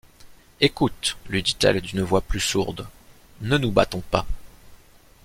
[0.61, 2.87] Écoute, lui dit-elle d’une voix plus sourde,
[3.41, 4.25] ne nous battons pas...